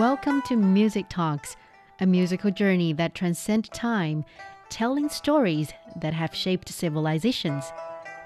[0.00, 1.56] Welcome to Music Talks,
[2.00, 4.24] a musical journey that transcends time,
[4.70, 7.70] telling stories that have shaped civilizations.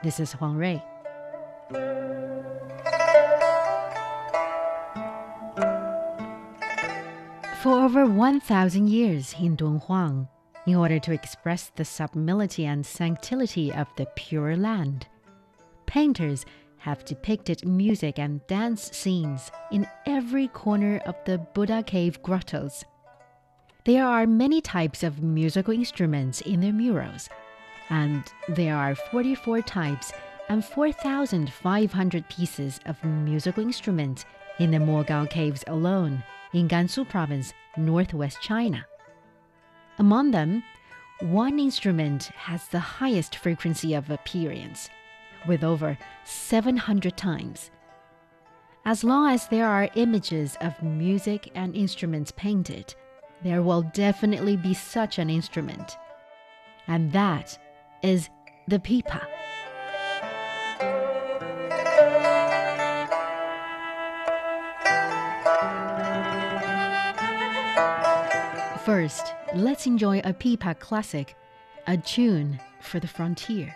[0.01, 0.79] This is Huang Rui.
[7.61, 10.29] For over 1,000 years in Dunhuang,
[10.69, 15.09] in order to express the sublimity and sanctity of the Pure Land,
[15.87, 16.47] painters
[16.85, 22.85] have depicted music and dance scenes in every corner of the Buddha cave grottos.
[23.87, 27.31] There are many types of musical instruments in their murals,
[27.89, 30.13] and there are 44 types
[30.51, 34.27] and 4,500 pieces of musical instruments
[34.59, 38.85] in the Mogao caves alone in Gansu province, northwest China.
[39.99, 40.63] Among them,
[41.21, 44.91] one instrument has the highest frequency of appearance
[45.47, 47.71] with over 700 times.
[48.85, 52.95] As long as there are images of music and instruments painted,
[53.43, 55.97] there will definitely be such an instrument.
[56.87, 57.59] And that
[58.03, 58.29] is
[58.69, 59.27] the pipa.
[68.85, 71.37] First, let's enjoy a pipa classic,
[71.87, 73.75] a tune for the frontier.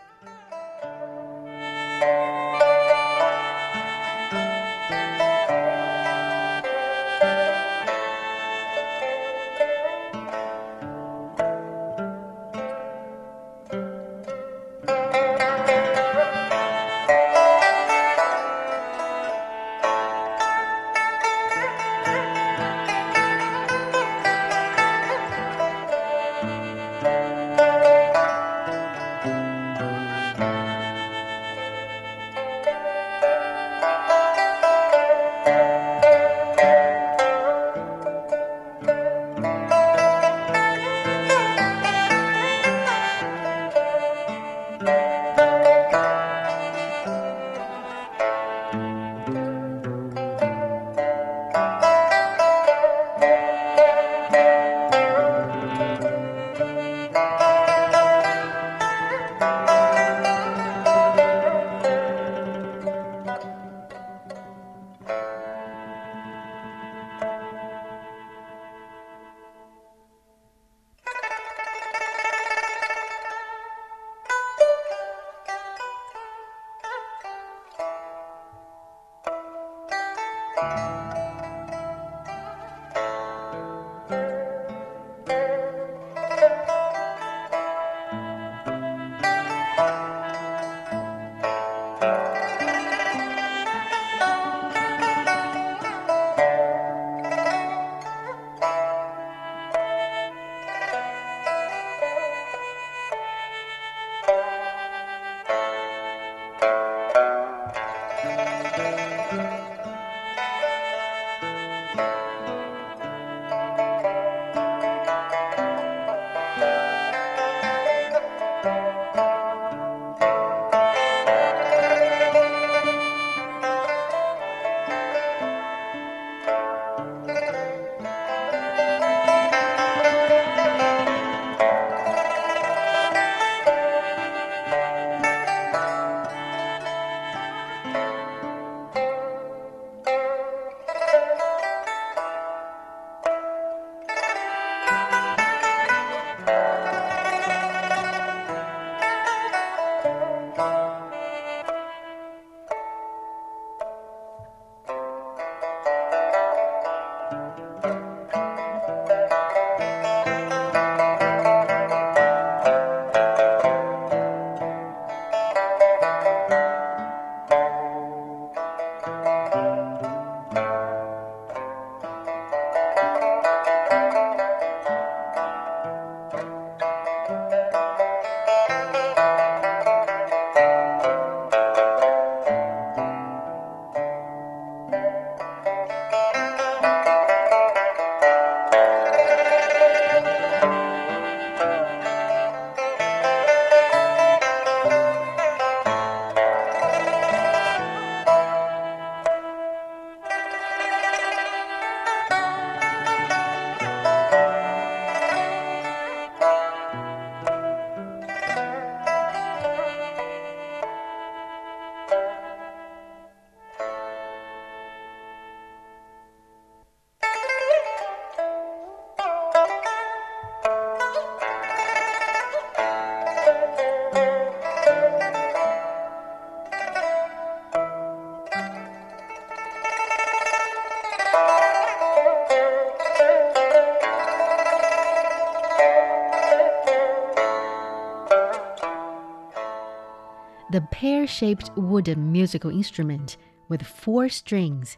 [240.79, 243.37] The pear shaped wooden musical instrument
[243.69, 244.97] with four strings,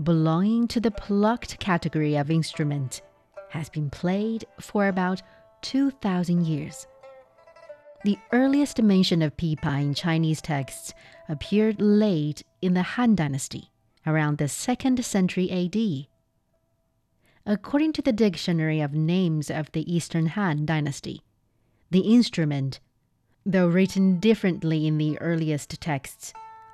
[0.00, 3.02] belonging to the plucked category of instrument,
[3.48, 5.20] has been played for about
[5.62, 6.86] 2,000 years.
[8.04, 10.94] The earliest mention of pipa in Chinese texts
[11.28, 13.72] appeared late in the Han Dynasty,
[14.06, 16.06] around the 2nd century AD.
[17.44, 21.24] According to the Dictionary of Names of the Eastern Han Dynasty,
[21.90, 22.78] the instrument,
[23.46, 26.32] though written differently in the earliest texts,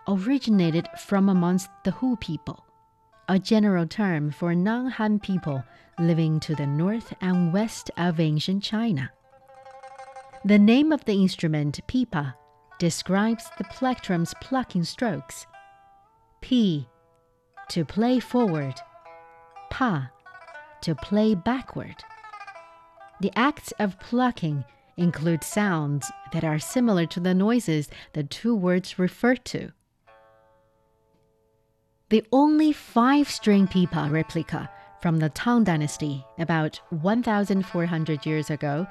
[0.08, 2.64] originated from amongst the Hu people,
[3.28, 5.62] a general term for non Han people
[5.98, 9.12] living to the north and west of ancient China.
[10.46, 12.34] The name of the instrument, pipa,
[12.78, 15.46] describes the plectrum's plucking strokes.
[16.40, 16.86] Pi,
[17.68, 18.74] to play forward.
[19.70, 20.10] Pa,
[20.80, 22.02] to play backward.
[23.20, 24.64] The acts of plucking
[24.96, 29.72] include sounds that are similar to the noises the two words refer to.
[32.10, 34.68] The only five string pipa replica
[35.00, 38.86] from the Tang Dynasty about 1,400 years ago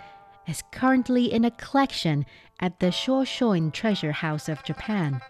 [0.47, 2.25] is currently in a collection
[2.59, 5.21] at the Shoshoin Treasure House of Japan.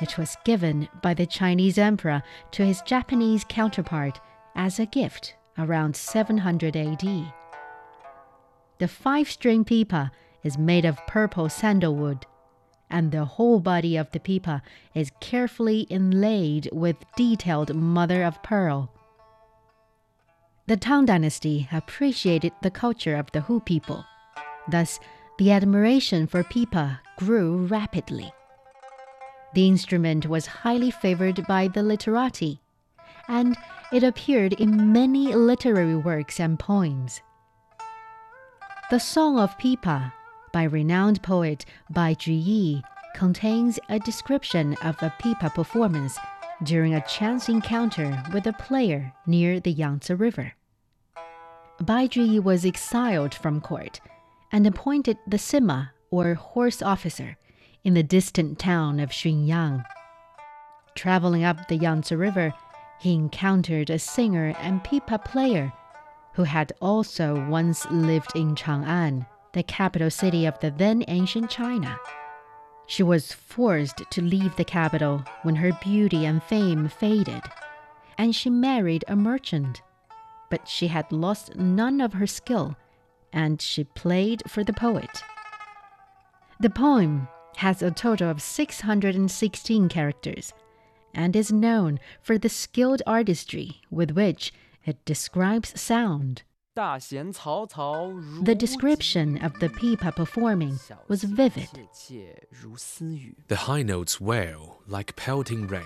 [0.00, 2.22] It was given by the Chinese emperor
[2.52, 4.20] to his Japanese counterpart
[4.54, 7.32] as a gift around 700 AD.
[8.80, 10.10] The five string pipa
[10.42, 12.24] is made of purple sandalwood,
[12.88, 14.62] and the whole body of the pipa
[14.94, 18.90] is carefully inlaid with detailed mother of pearl.
[20.66, 24.06] The Tang Dynasty appreciated the culture of the Hu people.
[24.66, 24.98] Thus,
[25.36, 28.32] the admiration for pipa grew rapidly.
[29.52, 32.62] The instrument was highly favored by the literati,
[33.28, 33.58] and
[33.92, 37.20] it appeared in many literary works and poems.
[38.90, 40.12] The Song of Pipa
[40.50, 42.82] by renowned poet Bai Juyi
[43.14, 46.18] contains a description of a pipa performance
[46.64, 50.54] during a chance encounter with a player near the Yangtze River.
[51.80, 54.00] Bai Juyi was exiled from court
[54.50, 57.36] and appointed the sima or horse officer
[57.84, 59.84] in the distant town of Xunyang.
[60.96, 62.52] Traveling up the Yangtze River,
[62.98, 65.72] he encountered a singer and pipa player
[66.34, 71.98] who had also once lived in Chang'an, the capital city of the then ancient China.
[72.86, 77.42] She was forced to leave the capital when her beauty and fame faded,
[78.18, 79.82] and she married a merchant.
[80.50, 82.76] But she had lost none of her skill,
[83.32, 85.22] and she played for the poet.
[86.58, 90.52] The poem has a total of 616 characters
[91.14, 94.52] and is known for the skilled artistry with which
[94.84, 96.42] it describes sound.
[96.76, 100.78] The description of the pipa performing
[101.08, 101.68] was vivid.
[103.48, 105.82] The high notes wail like pelting rain.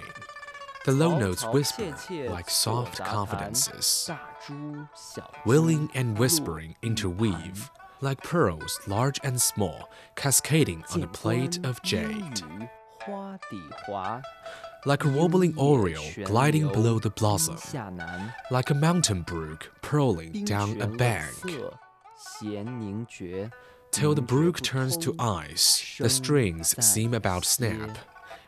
[0.84, 1.96] The low notes whisper
[2.28, 4.10] like soft confidences.
[5.46, 7.70] Wailing and whispering interweave
[8.00, 12.42] like pearls large and small cascading on a plate of jade
[14.86, 17.56] like a wobbling oriole gliding below the blossom,
[18.50, 21.34] like a mountain brook purling down a bank.
[23.90, 27.96] Till the brook turns to ice, the strings seem about snap,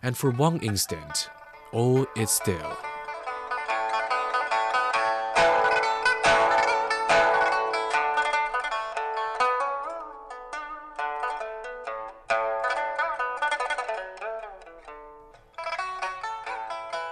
[0.02, 1.31] and for one instant,
[1.73, 2.76] all is still.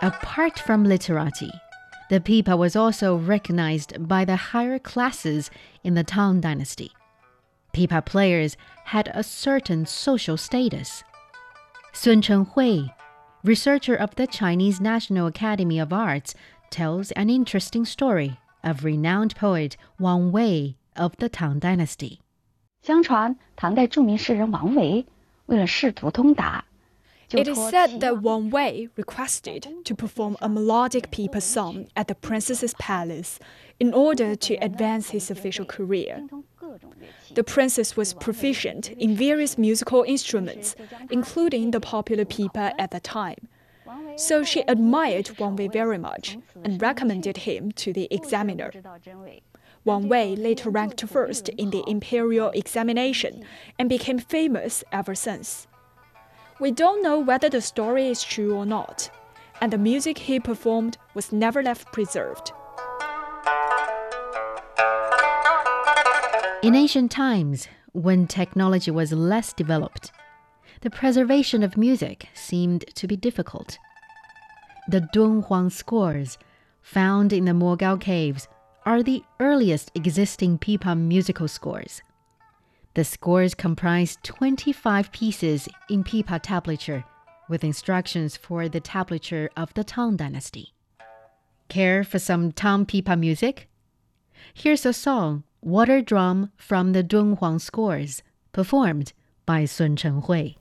[0.03, 1.51] Apart from literati,
[2.09, 5.51] the pipa was also recognized by the higher classes
[5.83, 6.91] in the Tang Dynasty.
[7.73, 11.03] Pipa players had a certain social status.
[11.93, 12.91] Sun Chenghui,
[13.43, 16.33] researcher of the Chinese National Academy of Arts,
[16.71, 22.19] tells an interesting story of renowned poet Wang Wei of the Tang Dynasty.
[22.81, 25.05] 相传，唐代着名诗人王维
[25.47, 26.63] 为了仕途通达，
[27.32, 32.14] it is said that Wang Wei requested to perform a melodic pipa song at the
[32.14, 33.38] princess's palace
[33.80, 36.26] in order to advance his official career.
[37.34, 40.76] The princess was proficient in various musical instruments,
[41.10, 43.48] including the popular pipa at the time.
[44.16, 48.70] So she admired Wang Wei very much and recommended him to the examiner.
[49.84, 53.44] Wang Wei later ranked first in the imperial examination
[53.78, 55.66] and became famous ever since.
[56.60, 59.10] We don't know whether the story is true or not,
[59.60, 62.52] and the music he performed was never left preserved.
[66.62, 70.12] In ancient times, when technology was less developed,
[70.82, 73.76] the preservation of music seemed to be difficult.
[74.86, 76.38] The Dunhuang scores,
[76.82, 78.46] found in the Mogao caves,
[78.86, 82.00] are the earliest existing pipa musical scores.
[82.94, 87.02] The scores comprise 25 pieces in pipa tablature,
[87.48, 90.74] with instructions for the tablature of the Tang Dynasty.
[91.68, 93.68] Care for some Tang pipa music?
[94.52, 98.22] Here's a song, Water Drum from the Dunhuang scores,
[98.52, 99.12] performed
[99.44, 100.54] by Sun Chenghui.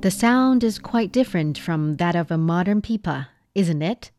[0.00, 4.10] The sound is quite different from that of a modern pipa, isn't it?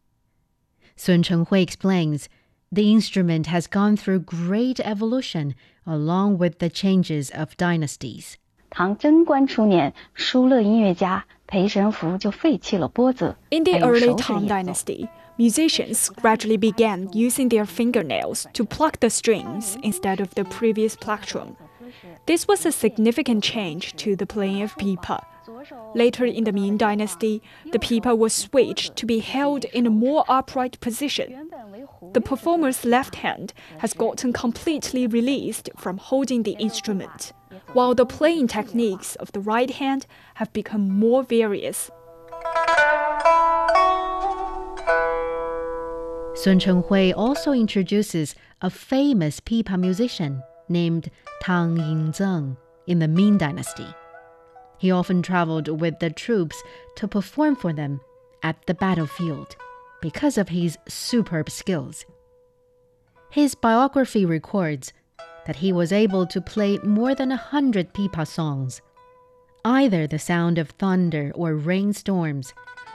[0.95, 2.29] Sun Chenghui explains
[2.71, 8.37] the instrument has gone through great evolution along with the changes of dynasties.
[8.69, 13.35] 唐贞观初年，疏勒音乐家裴神福就废弃了拨子。
[13.49, 20.21] In the early Tang Dynasty, musicians gradually began using their fingernails to pluck the strings instead
[20.21, 21.55] of the previous plectrum.
[22.26, 25.24] This was a significant change to the playing of pipa.
[25.94, 30.24] Later in the Ming Dynasty, the pipa was switched to be held in a more
[30.28, 31.50] upright position.
[32.12, 37.32] The performer's left hand has gotten completely released from holding the instrument,
[37.72, 41.90] while the playing techniques of the right hand have become more various.
[46.34, 52.56] Sun Chenghui also introduces a famous pipa musician named Tang Yingzeng
[52.86, 53.88] in the Ming Dynasty.
[54.78, 56.62] He often traveled with the troops
[56.96, 58.00] to perform for them
[58.42, 59.56] at the battlefield
[60.00, 62.04] because of his superb skills.
[63.30, 64.92] His biography records
[65.46, 68.82] that he was able to play more than a hundred pipa songs,
[69.64, 72.52] either the sound of thunder or rainstorms,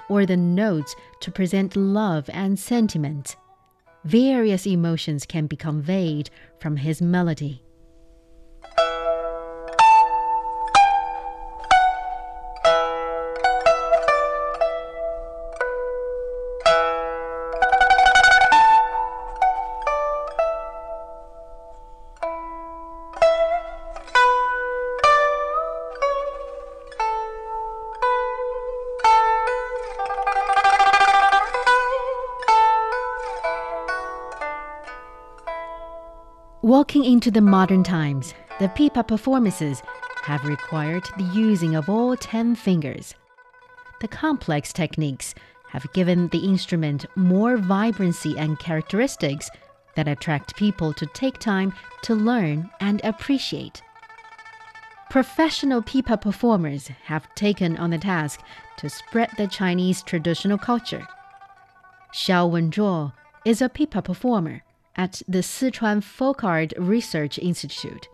[0.09, 3.35] or the notes to present love and sentiment.
[4.03, 6.29] Various emotions can be conveyed
[6.59, 7.61] from his melody.
[36.91, 39.81] Walking into the modern times, the pipa performances
[40.23, 43.15] have required the using of all 10 fingers.
[44.01, 45.33] The complex techniques
[45.69, 49.49] have given the instrument more vibrancy and characteristics
[49.95, 51.71] that attract people to take time
[52.01, 53.81] to learn and appreciate.
[55.09, 58.41] Professional pipa performers have taken on the task
[58.79, 61.07] to spread the Chinese traditional culture.
[62.13, 63.13] Xiao Wenzhuo
[63.45, 64.63] is a pipa performer
[64.95, 68.07] at the Sichuan Folk Art Research Institute.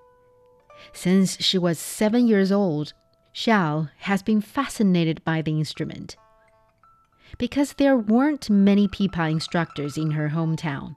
[0.94, 2.94] Since she was seven years old,
[3.34, 6.16] Xiao has been fascinated by the instrument.
[7.38, 10.96] Because there weren't many pipa instructors in her hometown,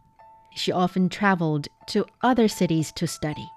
[0.54, 3.48] she often traveled to other cities to study.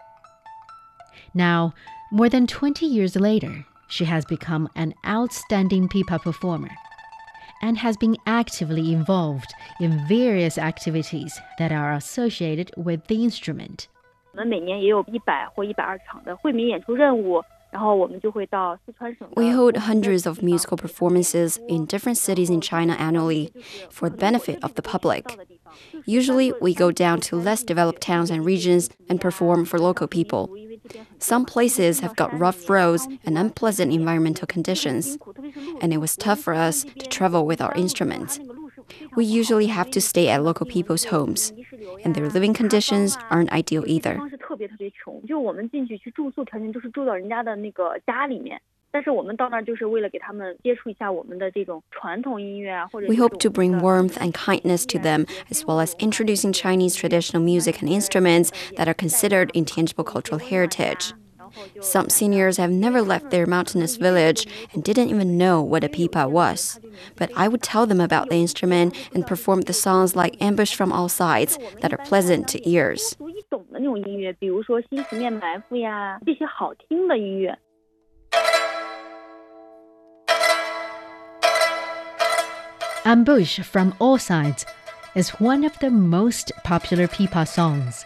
[1.33, 1.73] Now,
[2.11, 6.69] more than 20 years later, she has become an outstanding pipa performer
[7.63, 13.87] and has been actively involved in various activities that are associated with the instrument.
[19.37, 23.53] We hold hundreds of musical performances in different cities in China annually
[23.89, 25.39] for the benefit of the public.
[26.05, 30.53] Usually, we go down to less developed towns and regions and perform for local people.
[31.19, 35.17] Some places have got rough roads and unpleasant environmental conditions,
[35.81, 38.39] and it was tough for us to travel with our instruments.
[39.15, 41.53] We usually have to stay at local people's homes,
[42.03, 44.19] and their living conditions aren't ideal either.
[53.07, 57.41] We hope to bring warmth and kindness to them, as well as introducing Chinese traditional
[57.41, 61.11] music and instruments that are considered intangible cultural heritage.
[61.81, 66.27] Some seniors have never left their mountainous village and didn't even know what a pipa
[66.27, 66.79] was.
[67.15, 70.91] But I would tell them about the instrument and perform the songs like Ambush from
[70.91, 73.15] All Sides that are pleasant to ears.
[83.05, 84.65] Ambush from All Sides
[85.13, 88.05] is one of the most popular pipa songs.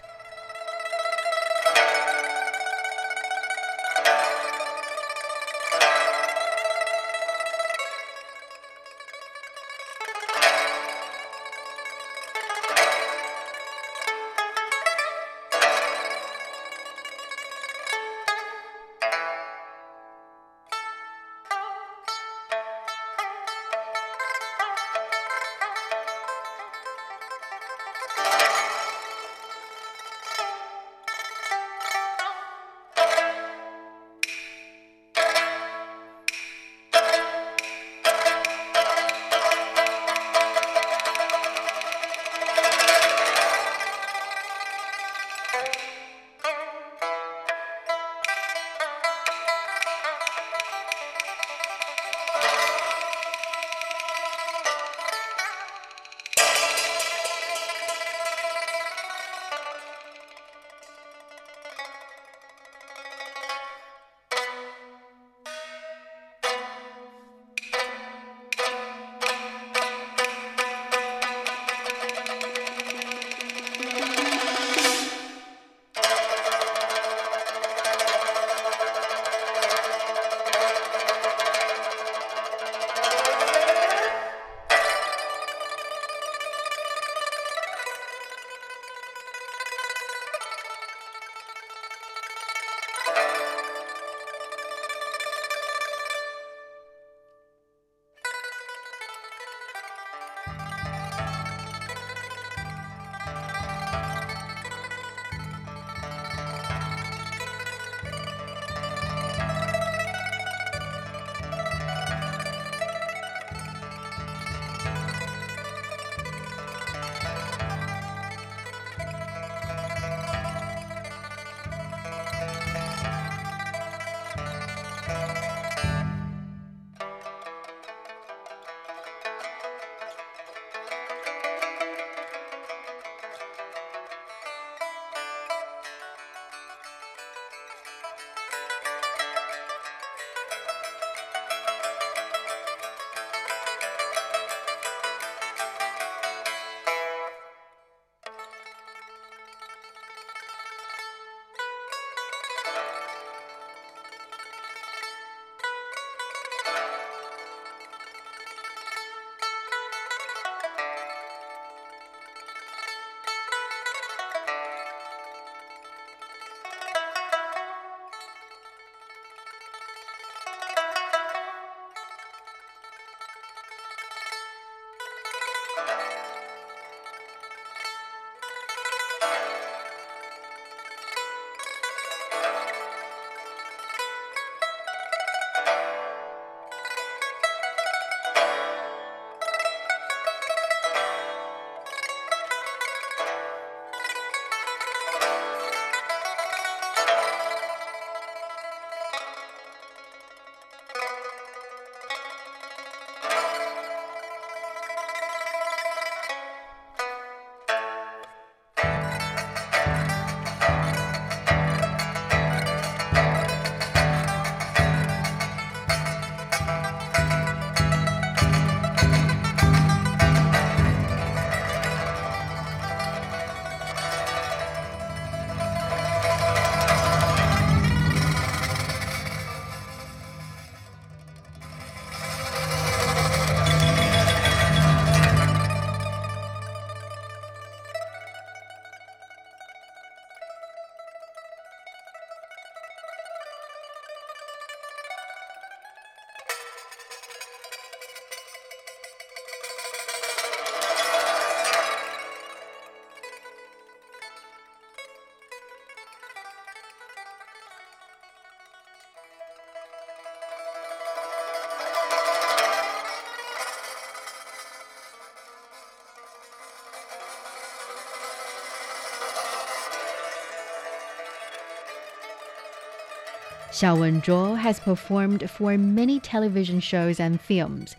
[273.77, 277.95] Xiao Wenzhuo has performed for many television shows and films.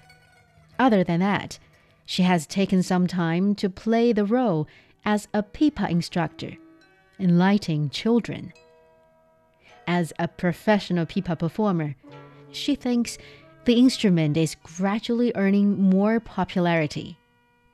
[0.77, 1.61] Other than that,
[2.05, 4.67] she has taken some time to play the role
[5.05, 6.55] as a pipa instructor,
[7.21, 8.53] enlightening children.
[9.87, 11.95] As a professional pipa performer,
[12.51, 13.17] she thinks
[13.65, 17.19] the instrument is gradually earning more popularity,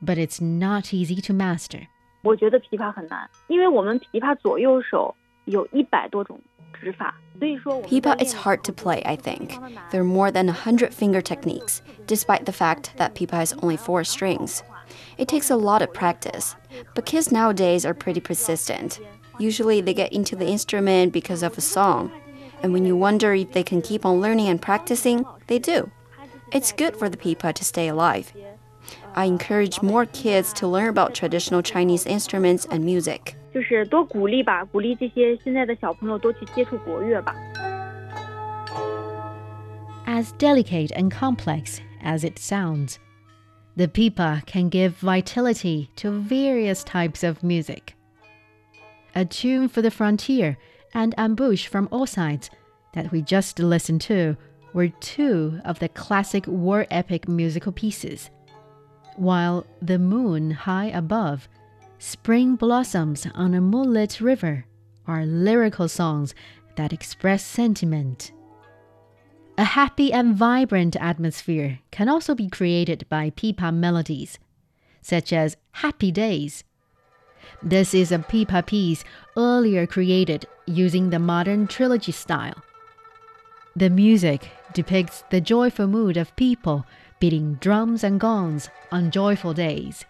[0.03, 1.87] but it's not easy to master.
[2.21, 5.15] 我觉得琵琶很难，因为我们琵琶左右手
[5.47, 6.39] 有一百多种
[7.89, 9.59] Pipa is hard to play, I think.
[9.91, 14.05] There are more than 100 finger techniques, despite the fact that pipa has only four
[14.05, 14.63] strings.
[15.19, 16.55] It takes a lot of practice,
[16.95, 19.01] but kids nowadays are pretty persistent.
[19.39, 22.13] Usually they get into the instrument because of a song,
[22.63, 25.91] and when you wonder if they can keep on learning and practicing, they do.
[26.53, 28.33] It's good for the pipa to stay alive.
[29.15, 33.37] I encourage more kids to learn about traditional Chinese instruments and music.
[33.54, 37.36] 就是多鼓励吧，鼓励这些现在的小朋友多去接触国乐吧。
[40.06, 42.98] As delicate and complex as it sounds,
[43.76, 47.94] the pipa can give vitality to various types of music.
[49.14, 50.58] A tune for the frontier
[50.94, 52.50] and ambush from all sides
[52.94, 54.36] that we just listened to
[54.74, 58.30] were two of the classic war epic musical pieces,
[59.16, 61.48] while The Moon High Above
[62.07, 64.67] Spring Blossoms on a Moonlit River
[65.07, 66.35] are lyrical songs
[66.77, 68.31] that express sentiment.
[69.57, 74.39] A happy and vibrant atmosphere can also be created by pipa melodies,
[75.01, 76.63] such as Happy Days.
[77.63, 79.03] This is a pipa piece
[79.35, 82.63] earlier created using the modern trilogy style.
[83.75, 86.85] The music depicts the joyful mood of people
[87.19, 90.05] beating drums and gongs on joyful days.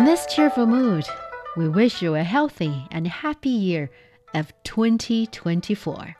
[0.00, 1.04] In this cheerful mood,
[1.58, 3.90] we wish you a healthy and happy year
[4.32, 6.16] of 2024.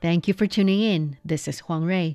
[0.00, 1.16] Thank you for tuning in.
[1.24, 2.14] This is Huang Rui.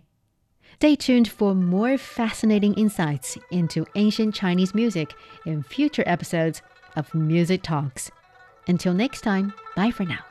[0.75, 5.13] Stay tuned for more fascinating insights into ancient Chinese music
[5.45, 6.61] in future episodes
[6.95, 8.09] of Music Talks.
[8.65, 10.23] Until next time, bye for now.